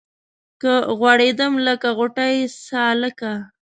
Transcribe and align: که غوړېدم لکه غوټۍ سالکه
که 0.61 0.71
غوړېدم 0.97 1.53
لکه 1.67 1.89
غوټۍ 1.97 2.35
سالکه 2.67 3.33